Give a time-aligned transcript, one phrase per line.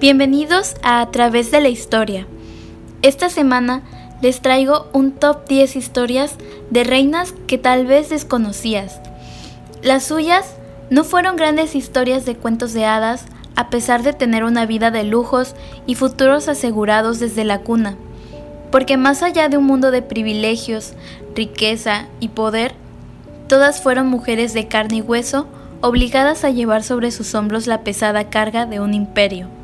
[0.00, 2.24] Bienvenidos a A través de la historia.
[3.02, 3.82] Esta semana
[4.22, 6.36] les traigo un top 10 historias
[6.70, 9.00] de reinas que tal vez desconocías.
[9.82, 10.54] Las suyas
[10.88, 13.24] no fueron grandes historias de cuentos de hadas,
[13.56, 17.96] a pesar de tener una vida de lujos y futuros asegurados desde la cuna.
[18.70, 20.92] Porque más allá de un mundo de privilegios,
[21.34, 22.72] riqueza y poder,
[23.48, 25.48] todas fueron mujeres de carne y hueso
[25.80, 29.57] obligadas a llevar sobre sus hombros la pesada carga de un imperio.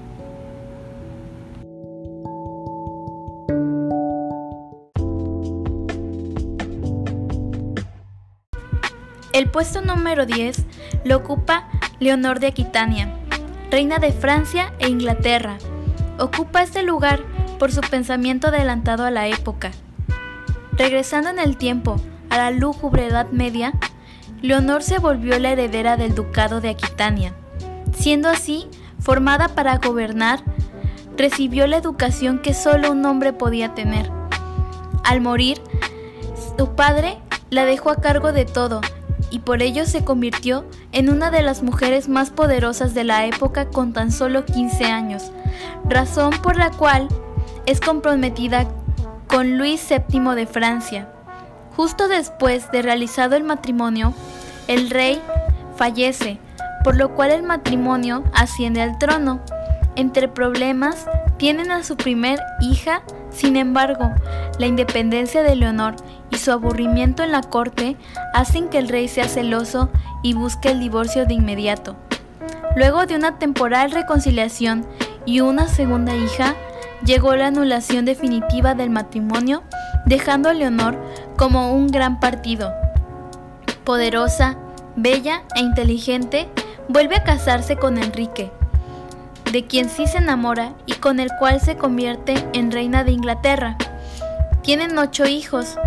[9.34, 10.65] El puesto número 10
[11.05, 11.66] lo ocupa
[11.98, 13.12] Leonor de Aquitania,
[13.69, 15.59] reina de Francia e Inglaterra.
[16.20, 17.24] Ocupa este lugar
[17.59, 19.73] por su pensamiento adelantado a la época.
[20.74, 21.97] Regresando en el tiempo
[22.30, 23.73] a la lúgubre Edad Media,
[24.41, 27.35] Leonor se volvió la heredera del ducado de Aquitania.
[27.93, 28.69] Siendo así,
[29.01, 30.45] formada para gobernar,
[31.16, 34.09] recibió la educación que solo un hombre podía tener.
[35.02, 35.60] Al morir,
[36.57, 37.19] su padre
[37.51, 38.80] la dejó a cargo de todo,
[39.35, 43.68] y por ello se convirtió en una de las mujeres más poderosas de la época
[43.68, 45.32] con tan solo 15 años,
[45.85, 47.09] razón por la cual
[47.66, 48.68] es comprometida
[49.26, 51.09] con Luis VII de Francia.
[51.74, 54.15] Justo después de realizado el matrimonio,
[54.68, 55.21] el rey
[55.74, 56.38] fallece,
[56.85, 59.41] por lo cual el matrimonio asciende al trono.
[59.96, 61.07] Entre problemas,
[61.38, 63.02] tienen a su primer hija,
[63.35, 64.12] sin embargo,
[64.59, 65.97] la independencia de Leonor
[66.31, 67.97] y su aburrimiento en la corte
[68.32, 69.91] hacen que el rey sea celoso
[70.22, 71.97] y busque el divorcio de inmediato.
[72.76, 74.87] Luego de una temporal reconciliación
[75.26, 76.54] y una segunda hija,
[77.04, 79.62] llegó la anulación definitiva del matrimonio,
[80.06, 80.97] dejando a Leonor
[81.37, 82.72] como un gran partido.
[83.84, 84.56] Poderosa,
[84.97, 86.48] bella e inteligente,
[86.88, 88.50] vuelve a casarse con Enrique,
[89.54, 93.76] de quien sí se enamora y con el cual se convierte en reina de Inglaterra.
[94.65, 95.78] Tienen ocho hijos,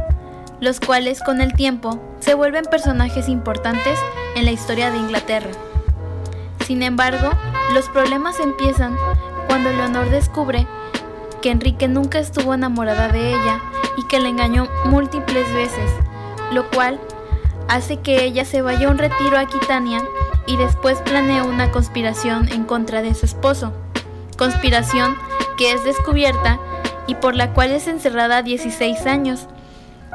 [0.61, 3.99] los cuales con el tiempo se vuelven personajes importantes
[4.37, 5.49] en la historia de Inglaterra.
[6.65, 7.29] Sin embargo,
[7.73, 8.95] los problemas empiezan
[9.47, 10.65] cuando Leonor descubre
[11.41, 13.59] que Enrique nunca estuvo enamorada de ella
[13.97, 15.91] y que la engañó múltiples veces,
[16.53, 17.01] lo cual
[17.67, 20.01] hace que ella se vaya a un retiro a Aquitania
[20.47, 23.73] y después planea una conspiración en contra de su esposo.
[24.37, 25.15] Conspiración
[25.57, 26.59] que es descubierta
[27.05, 29.47] y por la cual es encerrada 16 años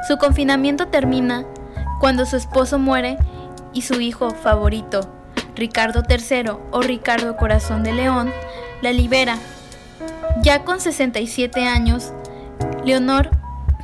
[0.03, 1.45] su confinamiento termina
[2.01, 3.19] cuando su esposo muere
[3.73, 5.09] y su hijo favorito,
[5.55, 8.33] Ricardo III o Ricardo Corazón de León,
[8.83, 9.39] la libera.
[10.43, 12.13] Ya con 67 años,
[12.85, 13.31] Leonor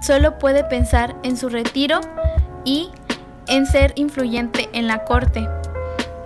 [0.02, 2.00] solo puede pensar en su retiro
[2.64, 2.90] y
[3.46, 5.48] en ser influyente en la corte.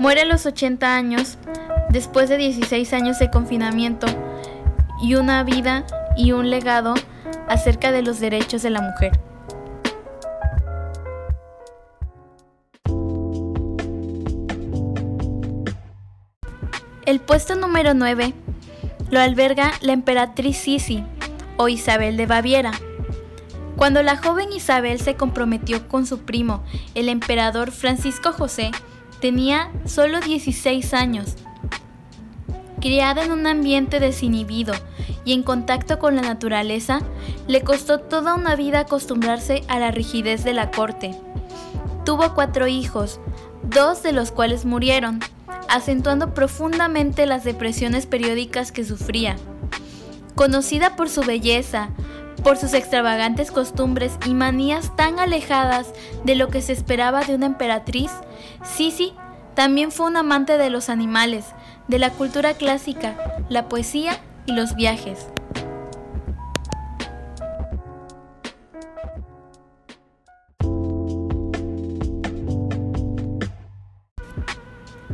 [0.02, 1.38] Muere a los 80 años,
[1.88, 4.08] después de 16 años de confinamiento
[5.00, 5.86] y una vida
[6.16, 6.94] y un legado
[7.46, 9.20] acerca de los derechos de la mujer.
[17.06, 18.34] El puesto número 9
[19.08, 21.04] lo alberga la emperatriz Sisi
[21.58, 22.72] o Isabel de Baviera.
[23.76, 26.64] Cuando la joven Isabel se comprometió con su primo,
[26.96, 28.72] el emperador Francisco José,
[29.22, 31.36] tenía solo 16 años.
[32.80, 34.74] Criada en un ambiente desinhibido
[35.24, 37.02] y en contacto con la naturaleza,
[37.46, 41.14] le costó toda una vida acostumbrarse a la rigidez de la corte.
[42.04, 43.20] Tuvo cuatro hijos,
[43.62, 45.20] dos de los cuales murieron,
[45.68, 49.36] acentuando profundamente las depresiones periódicas que sufría.
[50.34, 51.90] Conocida por su belleza,
[52.42, 55.92] por sus extravagantes costumbres y manías tan alejadas
[56.24, 58.10] de lo que se esperaba de una emperatriz,
[58.62, 59.14] Sisi
[59.54, 61.46] también fue un amante de los animales,
[61.88, 63.16] de la cultura clásica,
[63.48, 65.26] la poesía y los viajes.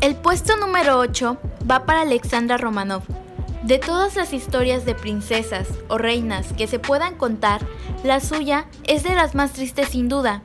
[0.01, 1.39] El puesto número 8
[1.69, 3.03] va para Alexandra Romanov.
[3.65, 7.61] De todas las historias de princesas o reinas que se puedan contar,
[8.05, 10.43] la suya es de las más tristes sin duda.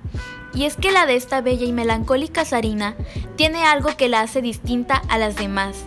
[0.53, 2.95] Y es que la de esta bella y melancólica zarina
[3.35, 5.85] tiene algo que la hace distinta a las demás.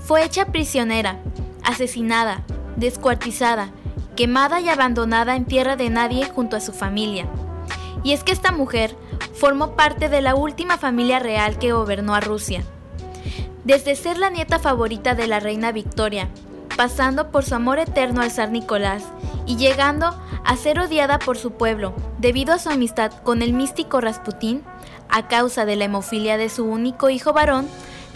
[0.00, 1.20] Fue hecha prisionera,
[1.62, 2.44] asesinada,
[2.76, 3.70] descuartizada,
[4.16, 7.26] quemada y abandonada en tierra de nadie junto a su familia.
[8.02, 8.96] Y es que esta mujer
[9.34, 12.64] formó parte de la última familia real que gobernó a Rusia
[13.66, 16.28] desde ser la nieta favorita de la reina Victoria,
[16.76, 19.04] pasando por su amor eterno al zar Nicolás
[19.46, 20.14] y llegando
[20.44, 24.62] a ser odiada por su pueblo debido a su amistad con el místico Rasputín,
[25.08, 27.66] a causa de la hemofilia de su único hijo varón,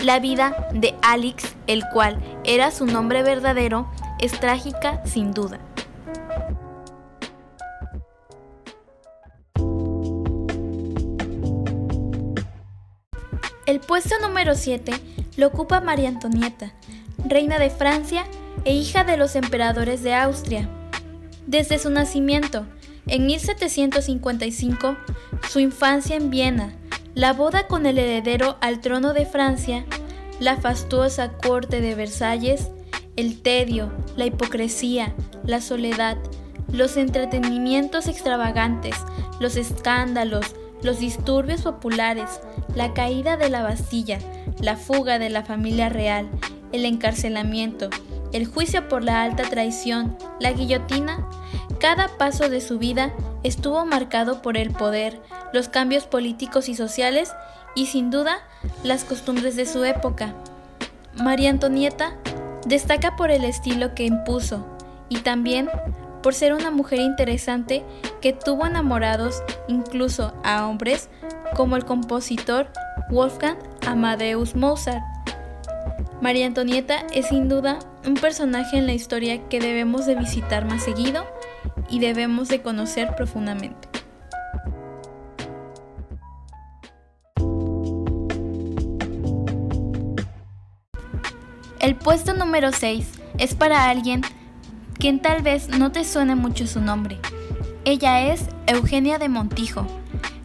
[0.02, 5.58] la vida de Alix, el cual era su nombre verdadero, es trágica sin duda.
[13.66, 14.92] El puesto número 7
[15.36, 16.72] lo ocupa María Antonieta,
[17.24, 18.24] reina de Francia
[18.64, 20.68] e hija de los emperadores de Austria.
[21.46, 22.66] Desde su nacimiento,
[23.06, 24.96] en 1755,
[25.48, 26.74] su infancia en Viena,
[27.14, 29.84] la boda con el heredero al trono de Francia,
[30.38, 32.70] la fastuosa corte de Versalles,
[33.16, 35.14] el tedio, la hipocresía,
[35.44, 36.16] la soledad,
[36.72, 38.94] los entretenimientos extravagantes,
[39.40, 42.40] los escándalos, los disturbios populares,
[42.74, 44.18] la caída de la Bastilla,
[44.60, 46.30] la fuga de la familia real,
[46.72, 47.90] el encarcelamiento,
[48.32, 51.26] el juicio por la alta traición, la guillotina,
[51.78, 53.12] cada paso de su vida
[53.42, 55.20] estuvo marcado por el poder,
[55.52, 57.32] los cambios políticos y sociales
[57.74, 58.38] y sin duda
[58.82, 60.34] las costumbres de su época.
[61.16, 62.16] María Antonieta
[62.66, 64.66] destaca por el estilo que impuso
[65.08, 65.68] y también
[66.22, 67.84] por ser una mujer interesante
[68.20, 71.08] que tuvo enamorados incluso a hombres
[71.56, 72.68] como el compositor
[73.10, 73.56] Wolfgang
[73.86, 75.02] Amadeus Mozart.
[76.20, 80.84] María Antonieta es sin duda un personaje en la historia que debemos de visitar más
[80.84, 81.24] seguido
[81.88, 83.88] y debemos de conocer profundamente.
[91.78, 93.08] El puesto número 6
[93.38, 94.20] es para alguien
[94.98, 97.18] quien tal vez no te suene mucho su nombre.
[97.86, 99.86] Ella es Eugenia de Montijo.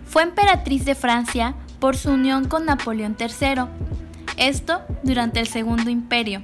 [0.06, 3.66] Fue emperatriz de Francia por su unión con Napoleón III,
[4.38, 6.42] esto durante el Segundo Imperio.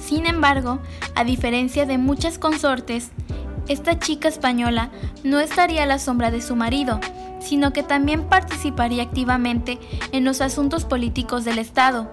[0.00, 0.78] Sin embargo,
[1.14, 3.10] a diferencia de muchas consortes,
[3.68, 4.90] esta chica española
[5.24, 7.00] no estaría a la sombra de su marido,
[7.40, 9.78] sino que también participaría activamente
[10.12, 12.10] en los asuntos políticos del Estado.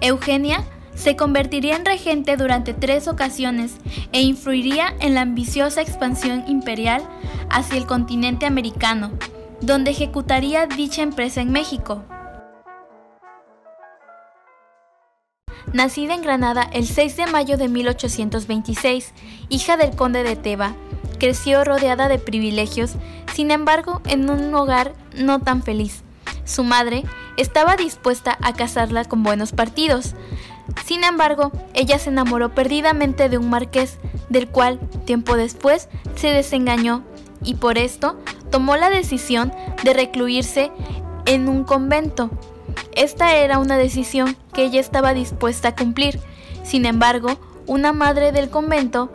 [0.00, 0.64] Eugenia
[0.94, 3.76] se convertiría en regente durante tres ocasiones
[4.12, 7.02] e influiría en la ambiciosa expansión imperial
[7.50, 9.12] hacia el continente americano,
[9.60, 12.04] donde ejecutaría dicha empresa en México.
[15.72, 19.12] Nacida en Granada el 6 de mayo de 1826,
[19.48, 20.74] hija del conde de Teba,
[21.18, 22.92] creció rodeada de privilegios,
[23.34, 26.02] sin embargo en un hogar no tan feliz.
[26.44, 27.04] Su madre
[27.36, 30.14] estaba dispuesta a casarla con buenos partidos,
[30.84, 33.98] sin embargo, ella se enamoró perdidamente de un marqués,
[34.28, 37.04] del cual, tiempo después, se desengañó
[37.42, 38.18] y por esto
[38.50, 40.70] tomó la decisión de recluirse
[41.26, 42.30] en un convento.
[42.94, 46.20] Esta era una decisión que ella estaba dispuesta a cumplir.
[46.62, 49.10] Sin embargo, una madre del convento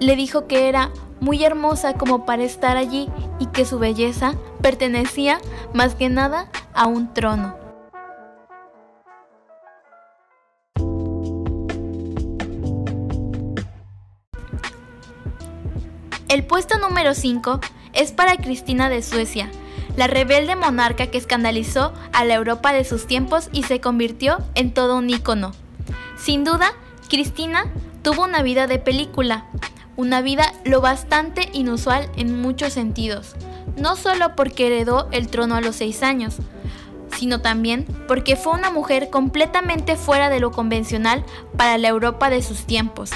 [0.00, 3.08] le dijo que era muy hermosa como para estar allí
[3.38, 5.40] y que su belleza pertenecía
[5.72, 7.56] más que nada a un trono.
[16.28, 17.60] El puesto número 5
[17.94, 19.50] es para Cristina de Suecia,
[19.96, 24.72] la rebelde monarca que escandalizó a la Europa de sus tiempos y se convirtió en
[24.72, 25.52] todo un ícono.
[26.18, 26.72] Sin duda,
[27.08, 27.66] Cristina
[28.02, 29.46] tuvo una vida de película,
[29.96, 33.34] una vida lo bastante inusual en muchos sentidos,
[33.76, 36.36] no solo porque heredó el trono a los seis años,
[37.16, 41.24] sino también porque fue una mujer completamente fuera de lo convencional
[41.56, 43.10] para la Europa de sus tiempos.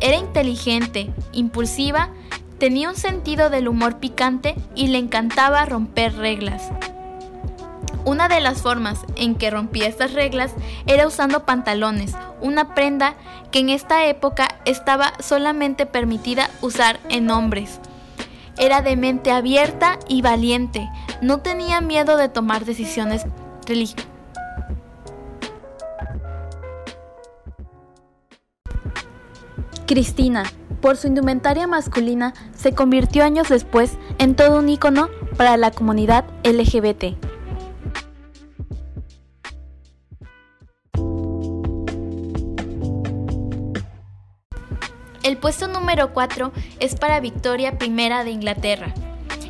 [0.00, 2.10] Era inteligente, impulsiva
[2.58, 6.70] Tenía un sentido del humor picante y le encantaba romper reglas.
[8.04, 10.52] Una de las formas en que rompía estas reglas
[10.86, 13.14] era usando pantalones, una prenda
[13.50, 17.80] que en esta época estaba solamente permitida usar en hombres.
[18.58, 20.88] Era de mente abierta y valiente,
[21.22, 23.26] no tenía miedo de tomar decisiones
[23.66, 24.06] religiosas.
[29.86, 30.44] Cristina,
[30.84, 36.26] por su indumentaria masculina, se convirtió años después en todo un ícono para la comunidad
[36.42, 37.16] LGBT.
[45.22, 48.92] El puesto número 4 es para Victoria I de Inglaterra.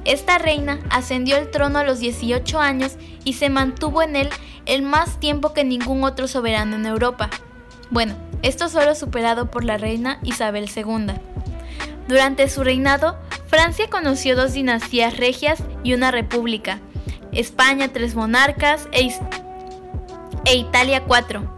[0.05, 4.29] Esta reina ascendió al trono a los 18 años y se mantuvo en él
[4.67, 7.29] el más tiempo que ningún otro soberano en Europa.
[7.91, 8.15] Bueno,
[8.45, 11.15] esto solo superado por la reina Isabel II.
[12.07, 16.81] Durante su reinado, Francia conoció dos dinastías regias y una república,
[17.33, 19.11] España tres monarcas e,
[20.45, 21.55] e Italia cuatro.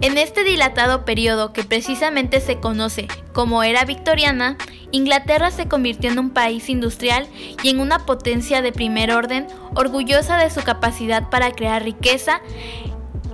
[0.00, 4.56] En este dilatado periodo que precisamente se conoce como era victoriana,
[4.92, 7.26] Inglaterra se convirtió en un país industrial
[7.62, 12.42] y en una potencia de primer orden, orgullosa de su capacidad para crear riqueza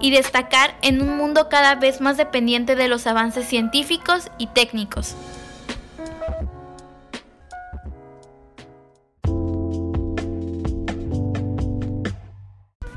[0.01, 5.15] y destacar en un mundo cada vez más dependiente de los avances científicos y técnicos.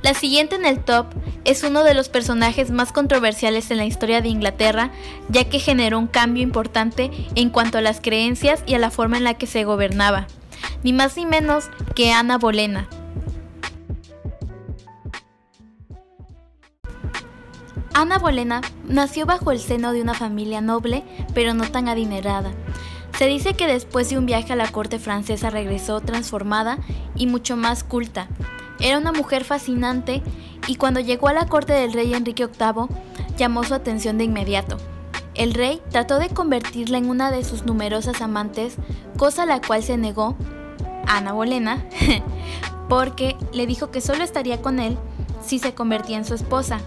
[0.03, 1.05] La siguiente en el top
[1.45, 4.91] es uno de los personajes más controversiales en la historia de Inglaterra,
[5.29, 9.17] ya que generó un cambio importante en cuanto a las creencias y a la forma
[9.17, 10.27] en la que se gobernaba,
[10.83, 12.89] ni más ni menos que Ana Bolena.
[18.01, 21.03] Ana Bolena nació bajo el seno de una familia noble,
[21.35, 22.51] pero no tan adinerada.
[23.15, 26.79] Se dice que después de un viaje a la corte francesa regresó transformada
[27.13, 28.27] y mucho más culta.
[28.79, 30.23] Era una mujer fascinante
[30.65, 32.87] y cuando llegó a la corte del rey Enrique VIII
[33.37, 34.77] llamó su atención de inmediato.
[35.35, 38.77] El rey trató de convertirla en una de sus numerosas amantes,
[39.15, 40.35] cosa a la cual se negó
[41.05, 41.85] Ana Bolena,
[42.89, 44.97] porque le dijo que solo estaría con él
[45.45, 46.79] si se convertía en su esposa.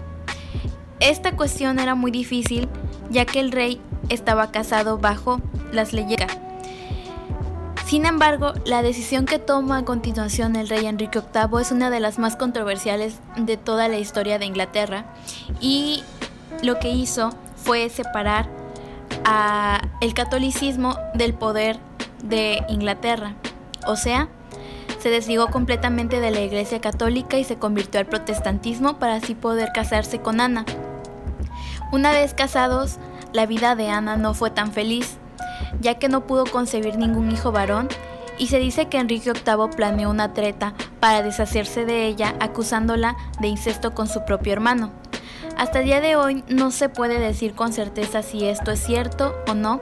[0.99, 2.69] Esta cuestión era muy difícil,
[3.09, 6.19] ya que el rey estaba casado bajo las leyes.
[7.85, 11.99] Sin embargo, la decisión que toma a continuación el rey Enrique VIII es una de
[11.99, 15.05] las más controversiales de toda la historia de Inglaterra
[15.61, 16.03] y
[16.63, 18.49] lo que hizo fue separar
[19.23, 21.77] a el catolicismo del poder
[22.23, 23.35] de Inglaterra.
[23.85, 24.29] O sea,
[24.99, 29.69] se desligó completamente de la Iglesia Católica y se convirtió al protestantismo para así poder
[29.73, 30.65] casarse con Ana.
[31.91, 32.97] Una vez casados,
[33.33, 35.17] la vida de Ana no fue tan feliz
[35.79, 37.87] ya que no pudo concebir ningún hijo varón,
[38.37, 43.47] y se dice que Enrique VIII planeó una treta para deshacerse de ella acusándola de
[43.47, 44.91] incesto con su propio hermano.
[45.57, 49.33] Hasta el día de hoy no se puede decir con certeza si esto es cierto
[49.47, 49.79] o no.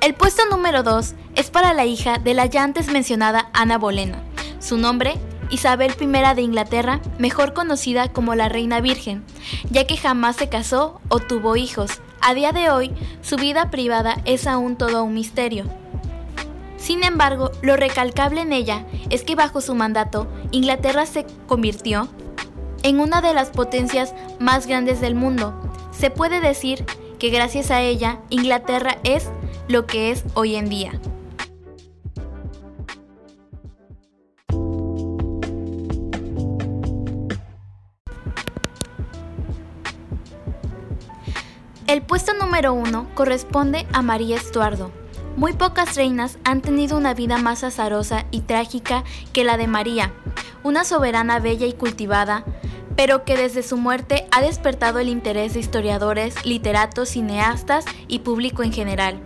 [0.00, 4.22] El puesto número 2 es para la hija de la ya antes mencionada Ana Bolena.
[4.60, 5.16] Su nombre
[5.52, 9.22] Isabel I de Inglaterra, mejor conocida como la Reina Virgen,
[9.70, 12.00] ya que jamás se casó o tuvo hijos.
[12.22, 15.66] A día de hoy, su vida privada es aún todo un misterio.
[16.78, 22.08] Sin embargo, lo recalcable en ella es que bajo su mandato, Inglaterra se convirtió
[22.82, 25.70] en una de las potencias más grandes del mundo.
[25.92, 26.86] Se puede decir
[27.18, 29.28] que gracias a ella, Inglaterra es
[29.68, 30.92] lo que es hoy en día.
[41.92, 44.90] El puesto número uno corresponde a María Estuardo.
[45.36, 50.10] Muy pocas reinas han tenido una vida más azarosa y trágica que la de María,
[50.62, 52.46] una soberana bella y cultivada,
[52.96, 58.62] pero que desde su muerte ha despertado el interés de historiadores, literatos, cineastas y público
[58.62, 59.20] en general.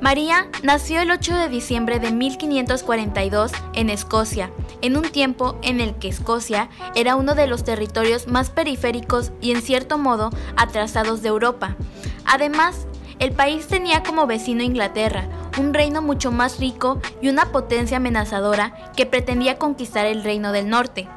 [0.00, 4.50] María nació el 8 de diciembre de 1542 en Escocia,
[4.82, 9.52] en un tiempo en el que Escocia era uno de los territorios más periféricos y
[9.52, 11.76] en cierto modo atrasados de Europa.
[12.24, 12.86] Además,
[13.18, 18.92] el país tenía como vecino Inglaterra, un reino mucho más rico y una potencia amenazadora
[18.96, 21.08] que pretendía conquistar el reino del norte.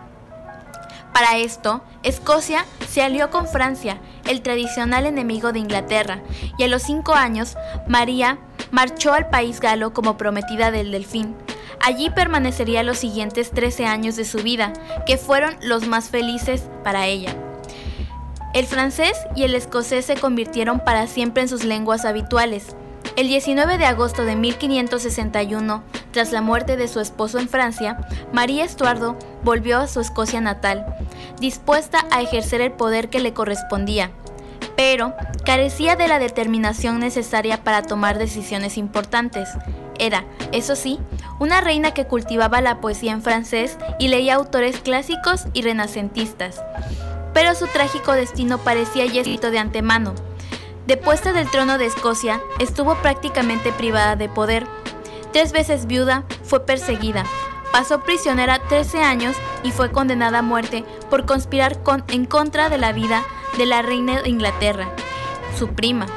[1.13, 6.21] Para esto, Escocia se alió con Francia, el tradicional enemigo de Inglaterra,
[6.57, 7.55] y a los cinco años,
[7.87, 8.39] María
[8.71, 11.35] marchó al país galo como prometida del delfín.
[11.85, 14.71] Allí permanecería los siguientes 13 años de su vida,
[15.05, 17.35] que fueron los más felices para ella.
[18.53, 22.77] El francés y el escocés se convirtieron para siempre en sus lenguas habituales.
[23.17, 27.97] El 19 de agosto de 1561, tras la muerte de su esposo en Francia,
[28.31, 30.85] María Estuardo volvió a su Escocia natal,
[31.41, 34.09] dispuesta a ejercer el poder que le correspondía
[34.75, 35.13] pero
[35.45, 39.49] carecía de la determinación necesaria para tomar decisiones importantes.
[39.99, 40.99] Era, eso sí,
[41.39, 46.61] una reina que cultivaba la poesía en francés y leía autores clásicos y renacentistas.
[47.33, 50.13] Pero su trágico destino parecía ya escrito de antemano.
[50.87, 54.67] Depuesta del trono de Escocia, estuvo prácticamente privada de poder.
[55.31, 57.23] Tres veces viuda, fue perseguida,
[57.71, 62.91] pasó prisionera 13 años y fue condenada a muerte por conspirar en contra de la
[62.91, 63.23] vida
[63.57, 64.89] de la reina de Inglaterra,
[65.57, 66.07] su prima,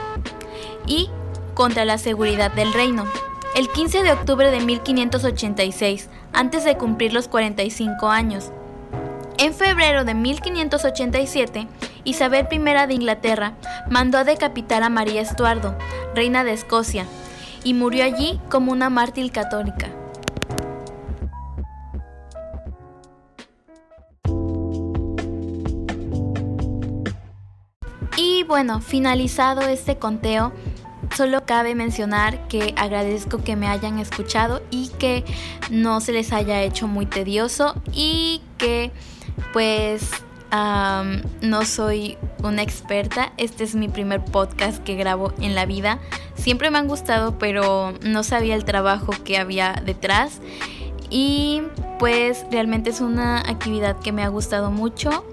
[0.87, 1.11] y
[1.55, 3.05] contra la seguridad del reino.
[3.55, 8.53] El 15 de octubre de 1586, antes de cumplir los 45 años.
[9.39, 11.67] En febrero de 1587,
[12.05, 13.55] Isabel I de Inglaterra
[13.91, 15.77] mandó a decapitar a María Estuardo,
[16.15, 17.07] reina de Escocia,
[17.65, 19.91] y murió allí como una mártir católica.
[28.47, 30.53] Bueno, finalizado este conteo,
[31.15, 35.25] solo cabe mencionar que agradezco que me hayan escuchado y que
[35.71, 38.93] no se les haya hecho muy tedioso y que
[39.53, 40.11] pues
[41.43, 43.33] no soy una experta.
[43.37, 45.99] Este es mi primer podcast que grabo en la vida.
[46.35, 50.41] Siempre me han gustado, pero no sabía el trabajo que había detrás.
[51.11, 51.63] Y
[51.99, 55.27] pues realmente es una actividad que me ha gustado mucho.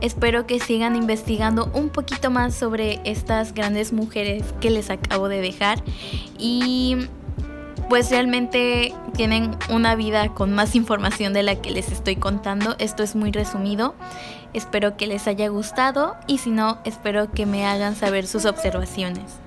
[0.00, 5.40] Espero que sigan investigando un poquito más sobre estas grandes mujeres que les acabo de
[5.40, 5.82] dejar
[6.38, 7.08] y
[7.88, 12.74] pues realmente tienen una vida con más información de la que les estoy contando.
[12.78, 13.94] Esto es muy resumido.
[14.52, 19.45] Espero que les haya gustado y si no, espero que me hagan saber sus observaciones.